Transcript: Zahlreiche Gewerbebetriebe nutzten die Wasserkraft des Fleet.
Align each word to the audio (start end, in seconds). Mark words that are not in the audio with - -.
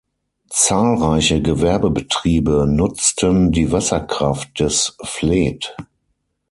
Zahlreiche 0.49 1.43
Gewerbebetriebe 1.43 2.65
nutzten 2.67 3.51
die 3.51 3.71
Wasserkraft 3.71 4.59
des 4.59 4.97
Fleet. 5.03 5.75